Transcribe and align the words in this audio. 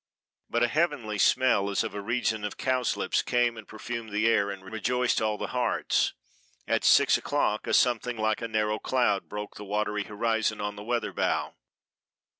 But 0.49 0.63
a 0.63 0.67
heavenly 0.67 1.19
smell 1.19 1.69
as 1.69 1.83
of 1.83 1.93
a 1.93 2.01
region 2.01 2.43
of 2.43 2.57
cowslips 2.57 3.21
came 3.21 3.55
and 3.55 3.67
perfumed 3.67 4.09
the 4.09 4.25
air 4.25 4.49
and 4.49 4.63
rejoiced 4.65 5.21
all 5.21 5.37
the 5.37 5.49
hearts; 5.53 6.15
at 6.67 6.83
six 6.83 7.19
o'clock 7.19 7.67
a 7.67 7.73
something 7.75 8.17
like 8.17 8.41
a 8.41 8.47
narrow 8.47 8.79
cloud 8.79 9.29
broke 9.29 9.57
the 9.57 9.63
watery 9.63 10.05
horizon 10.05 10.59
on 10.59 10.75
the 10.75 10.83
weather 10.83 11.13
bow. 11.13 11.53